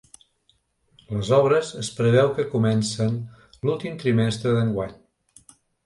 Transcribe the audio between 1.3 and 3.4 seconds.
obres es preveu que comencen